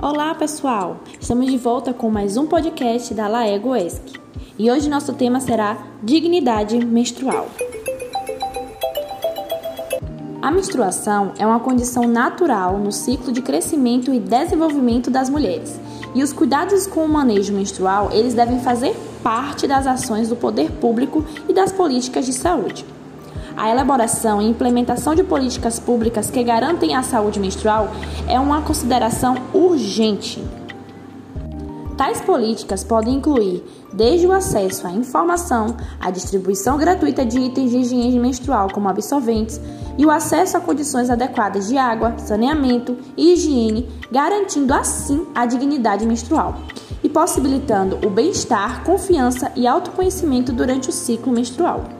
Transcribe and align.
Olá, 0.00 0.32
pessoal! 0.32 0.98
Estamos 1.20 1.50
de 1.50 1.58
volta 1.58 1.92
com 1.92 2.08
mais 2.08 2.36
um 2.36 2.46
podcast 2.46 3.12
da 3.12 3.26
Laego 3.26 3.74
ESC. 3.74 4.12
E 4.56 4.70
hoje 4.70 4.88
nosso 4.88 5.12
tema 5.12 5.40
será 5.40 5.76
dignidade 6.04 6.78
menstrual. 6.86 7.48
A 10.40 10.52
menstruação 10.52 11.32
é 11.36 11.44
uma 11.44 11.58
condição 11.58 12.04
natural 12.04 12.78
no 12.78 12.92
ciclo 12.92 13.32
de 13.32 13.42
crescimento 13.42 14.14
e 14.14 14.20
desenvolvimento 14.20 15.10
das 15.10 15.28
mulheres. 15.28 15.80
E 16.14 16.22
os 16.22 16.32
cuidados 16.32 16.86
com 16.86 17.04
o 17.04 17.08
manejo 17.08 17.52
menstrual, 17.52 18.10
eles 18.12 18.34
devem 18.34 18.60
fazer 18.60 18.94
parte 19.20 19.66
das 19.66 19.84
ações 19.84 20.28
do 20.28 20.36
poder 20.36 20.70
público 20.70 21.24
e 21.48 21.52
das 21.52 21.72
políticas 21.72 22.24
de 22.24 22.32
saúde. 22.32 22.86
A 23.58 23.68
elaboração 23.68 24.40
e 24.40 24.48
implementação 24.48 25.16
de 25.16 25.24
políticas 25.24 25.80
públicas 25.80 26.30
que 26.30 26.44
garantem 26.44 26.94
a 26.94 27.02
saúde 27.02 27.40
menstrual 27.40 27.88
é 28.28 28.38
uma 28.38 28.62
consideração 28.62 29.34
urgente. 29.52 30.40
Tais 31.96 32.20
políticas 32.20 32.84
podem 32.84 33.16
incluir 33.16 33.64
desde 33.92 34.28
o 34.28 34.32
acesso 34.32 34.86
à 34.86 34.92
informação, 34.92 35.76
a 35.98 36.08
distribuição 36.12 36.78
gratuita 36.78 37.26
de 37.26 37.40
itens 37.40 37.72
de 37.72 37.78
higiene 37.78 38.20
menstrual, 38.20 38.68
como 38.72 38.88
absorventes, 38.88 39.60
e 39.98 40.06
o 40.06 40.10
acesso 40.12 40.56
a 40.56 40.60
condições 40.60 41.10
adequadas 41.10 41.66
de 41.66 41.76
água, 41.76 42.16
saneamento 42.16 42.96
e 43.16 43.32
higiene, 43.32 43.88
garantindo 44.08 44.72
assim 44.72 45.26
a 45.34 45.44
dignidade 45.44 46.06
menstrual 46.06 46.54
e 47.02 47.08
possibilitando 47.08 47.98
o 48.06 48.08
bem-estar, 48.08 48.84
confiança 48.84 49.50
e 49.56 49.66
autoconhecimento 49.66 50.52
durante 50.52 50.90
o 50.90 50.92
ciclo 50.92 51.32
menstrual. 51.32 51.97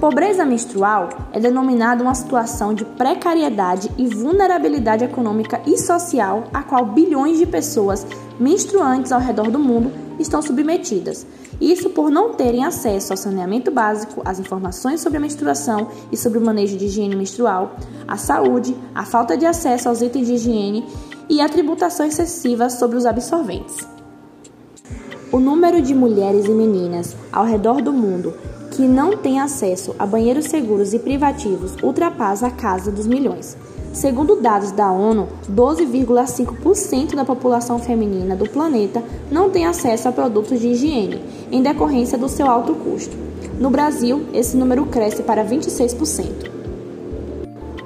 Pobreza 0.00 0.44
menstrual 0.44 1.08
é 1.32 1.40
denominada 1.40 2.04
uma 2.04 2.14
situação 2.14 2.72
de 2.72 2.84
precariedade 2.84 3.90
e 3.98 4.06
vulnerabilidade 4.06 5.02
econômica 5.02 5.60
e 5.66 5.76
social 5.76 6.44
a 6.54 6.62
qual 6.62 6.86
bilhões 6.86 7.36
de 7.36 7.44
pessoas 7.44 8.06
menstruantes 8.38 9.10
ao 9.10 9.18
redor 9.20 9.50
do 9.50 9.58
mundo 9.58 9.90
estão 10.16 10.40
submetidas. 10.40 11.26
Isso 11.60 11.90
por 11.90 12.12
não 12.12 12.32
terem 12.34 12.64
acesso 12.64 13.12
ao 13.12 13.16
saneamento 13.16 13.72
básico, 13.72 14.22
às 14.24 14.38
informações 14.38 15.00
sobre 15.00 15.18
a 15.18 15.20
menstruação 15.20 15.88
e 16.12 16.16
sobre 16.16 16.38
o 16.38 16.44
manejo 16.44 16.76
de 16.76 16.84
higiene 16.84 17.16
menstrual, 17.16 17.74
à 18.06 18.16
saúde, 18.16 18.76
a 18.94 19.04
falta 19.04 19.36
de 19.36 19.46
acesso 19.46 19.88
aos 19.88 20.00
itens 20.00 20.28
de 20.28 20.34
higiene 20.34 20.86
e 21.28 21.40
a 21.40 21.48
tributação 21.48 22.06
excessiva 22.06 22.70
sobre 22.70 22.96
os 22.96 23.04
absorventes. 23.04 23.76
O 25.32 25.40
número 25.40 25.82
de 25.82 25.92
mulheres 25.92 26.46
e 26.46 26.50
meninas 26.50 27.16
ao 27.32 27.44
redor 27.44 27.82
do 27.82 27.92
mundo 27.92 28.32
que 28.78 28.86
não 28.86 29.16
têm 29.16 29.40
acesso 29.40 29.92
a 29.98 30.06
banheiros 30.06 30.44
seguros 30.44 30.94
e 30.94 31.00
privativos 31.00 31.74
ultrapassa 31.82 32.46
a 32.46 32.50
casa 32.52 32.92
dos 32.92 33.08
milhões. 33.08 33.56
Segundo 33.92 34.36
dados 34.36 34.70
da 34.70 34.92
ONU, 34.92 35.26
12,5% 35.50 37.16
da 37.16 37.24
população 37.24 37.80
feminina 37.80 38.36
do 38.36 38.48
planeta 38.48 39.02
não 39.32 39.50
tem 39.50 39.66
acesso 39.66 40.06
a 40.06 40.12
produtos 40.12 40.60
de 40.60 40.68
higiene, 40.68 41.20
em 41.50 41.60
decorrência 41.60 42.16
do 42.16 42.28
seu 42.28 42.48
alto 42.48 42.72
custo. 42.72 43.16
No 43.58 43.68
Brasil, 43.68 44.26
esse 44.32 44.56
número 44.56 44.86
cresce 44.86 45.24
para 45.24 45.44
26%. 45.44 46.48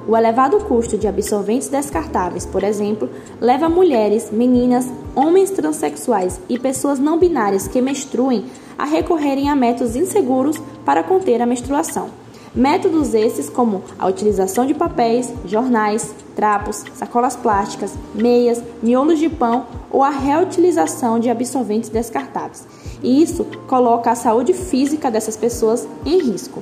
O 0.07 0.15
elevado 0.15 0.59
custo 0.59 0.95
de 0.95 1.07
absorventes 1.07 1.69
descartáveis, 1.69 2.45
por 2.45 2.63
exemplo, 2.63 3.09
leva 3.41 3.67
mulheres, 3.67 4.29
meninas, 4.31 4.87
homens 5.15 5.51
transexuais 5.51 6.39
e 6.49 6.57
pessoas 6.57 6.99
não 6.99 7.17
binárias 7.17 7.67
que 7.67 7.81
menstruem 7.81 8.45
a 8.77 8.85
recorrerem 8.85 9.49
a 9.49 9.55
métodos 9.55 9.95
inseguros 9.95 10.57
para 10.85 11.03
conter 11.03 11.41
a 11.41 11.45
menstruação. 11.45 12.09
Métodos 12.55 13.15
esses 13.15 13.49
como 13.49 13.83
a 13.97 14.07
utilização 14.07 14.65
de 14.65 14.75
papéis, 14.75 15.33
jornais, 15.45 16.13
trapos, 16.35 16.83
sacolas 16.93 17.35
plásticas, 17.35 17.93
meias, 18.13 18.61
miolos 18.81 19.17
de 19.17 19.27
pão 19.27 19.65
ou 19.89 20.03
a 20.03 20.09
reutilização 20.11 21.19
de 21.19 21.31
absorventes 21.31 21.89
descartáveis. 21.89 22.67
E 23.01 23.23
isso 23.23 23.43
coloca 23.67 24.11
a 24.11 24.15
saúde 24.15 24.53
física 24.53 25.09
dessas 25.09 25.35
pessoas 25.35 25.87
em 26.05 26.19
risco. 26.19 26.61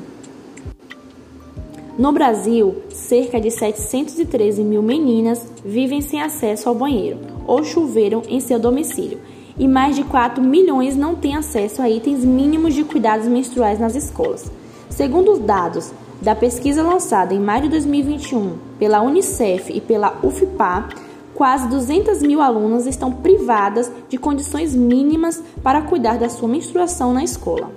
No 1.97 2.13
Brasil, 2.13 2.83
cerca 2.89 3.39
de 3.39 3.51
713 3.51 4.63
mil 4.63 4.81
meninas 4.81 5.45
vivem 5.63 6.01
sem 6.01 6.21
acesso 6.21 6.69
ao 6.69 6.75
banheiro 6.75 7.19
ou 7.45 7.63
chuveiro 7.65 8.21
em 8.29 8.39
seu 8.39 8.57
domicílio 8.57 9.19
e 9.59 9.67
mais 9.67 9.97
de 9.97 10.03
4 10.05 10.41
milhões 10.41 10.95
não 10.95 11.15
têm 11.15 11.35
acesso 11.35 11.81
a 11.81 11.89
itens 11.89 12.23
mínimos 12.23 12.73
de 12.73 12.85
cuidados 12.85 13.27
menstruais 13.27 13.77
nas 13.77 13.93
escolas. 13.95 14.49
Segundo 14.89 15.33
os 15.33 15.39
dados 15.39 15.91
da 16.21 16.33
pesquisa 16.33 16.81
lançada 16.81 17.33
em 17.33 17.39
maio 17.39 17.63
de 17.63 17.69
2021 17.69 18.57
pela 18.79 19.01
Unicef 19.01 19.71
e 19.73 19.81
pela 19.81 20.17
UFPA, 20.23 20.87
quase 21.35 21.67
200 21.67 22.21
mil 22.21 22.41
alunas 22.41 22.85
estão 22.85 23.11
privadas 23.11 23.91
de 24.07 24.17
condições 24.17 24.73
mínimas 24.73 25.43
para 25.61 25.81
cuidar 25.81 26.17
da 26.17 26.29
sua 26.29 26.47
menstruação 26.47 27.13
na 27.13 27.23
escola. 27.23 27.69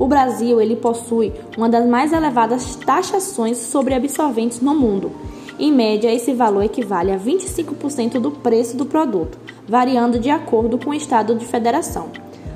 O 0.00 0.06
Brasil 0.06 0.58
ele 0.62 0.76
possui 0.76 1.30
uma 1.58 1.68
das 1.68 1.86
mais 1.86 2.10
elevadas 2.10 2.74
taxações 2.74 3.58
sobre 3.58 3.92
absorventes 3.92 4.58
no 4.62 4.74
mundo. 4.74 5.12
Em 5.58 5.70
média, 5.70 6.10
esse 6.10 6.32
valor 6.32 6.62
equivale 6.62 7.12
a 7.12 7.18
25% 7.18 8.18
do 8.18 8.30
preço 8.30 8.78
do 8.78 8.86
produto, 8.86 9.38
variando 9.68 10.18
de 10.18 10.30
acordo 10.30 10.78
com 10.78 10.88
o 10.88 10.94
estado 10.94 11.34
de 11.34 11.44
federação. 11.44 12.08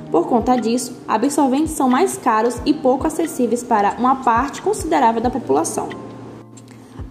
Por 0.09 0.27
conta 0.27 0.55
disso, 0.55 0.97
absorventes 1.07 1.73
são 1.73 1.87
mais 1.87 2.17
caros 2.17 2.59
e 2.65 2.73
pouco 2.73 3.05
acessíveis 3.05 3.61
para 3.61 3.91
uma 3.99 4.23
parte 4.23 4.63
considerável 4.63 5.21
da 5.21 5.29
população. 5.29 6.04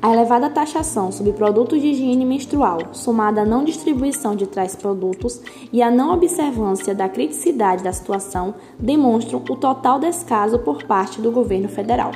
A 0.04 0.12
elevada 0.12 0.50
taxação 0.50 1.10
sobre 1.10 1.32
produtos 1.32 1.80
de 1.80 1.86
higiene 1.86 2.26
menstrual, 2.26 2.78
somada 2.92 3.40
à 3.40 3.44
não 3.46 3.64
distribuição 3.64 4.36
de 4.36 4.46
tais 4.46 4.76
produtos 4.76 5.40
e 5.72 5.82
à 5.82 5.90
não 5.90 6.12
observância 6.12 6.94
da 6.94 7.08
criticidade 7.08 7.82
da 7.82 7.90
situação, 7.90 8.54
demonstram 8.78 9.42
o 9.48 9.56
total 9.56 9.98
descaso 9.98 10.58
por 10.58 10.82
parte 10.82 11.22
do 11.22 11.32
governo 11.32 11.70
federal. 11.70 12.10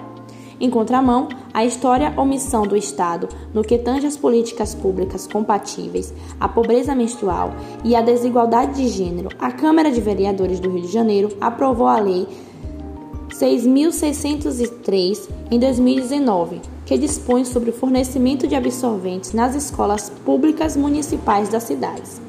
Em 0.60 0.68
contramão, 0.68 1.28
a 1.54 1.64
história 1.64 2.12
omissão 2.14 2.64
do 2.64 2.76
Estado 2.76 3.26
no 3.54 3.62
que 3.62 3.78
tange 3.78 4.06
às 4.06 4.18
políticas 4.18 4.74
públicas 4.74 5.26
compatíveis 5.26 6.12
à 6.38 6.46
pobreza 6.46 6.94
menstrual 6.94 7.54
e 7.82 7.96
à 7.96 8.02
desigualdade 8.02 8.82
de 8.82 8.88
gênero, 8.88 9.30
a 9.38 9.50
Câmara 9.50 9.90
de 9.90 10.00
Vereadores 10.02 10.60
do 10.60 10.68
Rio 10.68 10.82
de 10.82 10.92
Janeiro 10.92 11.30
aprovou 11.40 11.86
a 11.86 11.98
Lei 11.98 12.28
6.603 13.38 15.28
em 15.48 15.60
2019, 15.60 16.60
que 16.84 16.98
dispõe 16.98 17.44
sobre 17.44 17.70
o 17.70 17.72
fornecimento 17.72 18.48
de 18.48 18.56
absorventes 18.56 19.32
nas 19.32 19.54
escolas 19.54 20.10
públicas 20.24 20.76
municipais 20.76 21.48
das 21.48 21.62
cidades. 21.62 22.20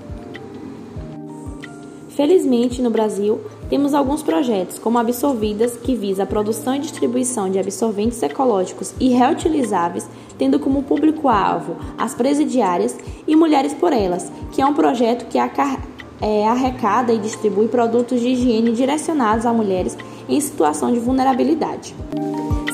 Felizmente, 2.09 2.79
no 2.79 2.91
Brasil, 2.91 3.39
temos 3.71 3.95
alguns 3.95 4.21
projetos, 4.21 4.77
como 4.77 4.99
Absorvidas, 4.99 5.77
que 5.77 5.95
visa 5.95 6.23
a 6.23 6.27
produção 6.27 6.75
e 6.75 6.79
distribuição 6.79 7.49
de 7.49 7.57
absorventes 7.57 8.21
ecológicos 8.21 8.93
e 8.99 9.09
reutilizáveis, 9.09 10.07
tendo 10.37 10.59
como 10.59 10.83
público-alvo 10.83 11.75
as 11.97 12.13
presidiárias 12.13 12.95
e 13.25 13.35
Mulheres 13.35 13.73
por 13.73 13.93
Elas, 13.93 14.31
que 14.51 14.61
é 14.61 14.65
um 14.65 14.75
projeto 14.75 15.27
que 15.27 15.39
é, 15.39 16.47
arrecada 16.47 17.11
e 17.13 17.17
distribui 17.17 17.67
produtos 17.67 18.19
de 18.19 18.27
higiene 18.27 18.73
direcionados 18.73 19.45
a 19.45 19.53
mulheres 19.53 19.97
em 20.29 20.39
situação 20.39 20.91
de 20.91 20.99
vulnerabilidade. 20.99 21.95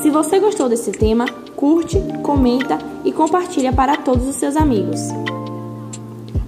Se 0.01 0.09
você 0.09 0.39
gostou 0.39 0.69
desse 0.69 0.91
tema, 0.91 1.25
curte, 1.55 1.99
comenta 2.21 2.77
e 3.03 3.11
compartilha 3.11 3.73
para 3.73 3.97
todos 3.97 4.27
os 4.27 4.35
seus 4.35 4.55
amigos. 4.55 4.99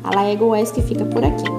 A 0.03 0.15
Laego 0.15 0.49
West 0.49 0.75
fica 0.81 1.05
por 1.05 1.23
aqui. 1.23 1.56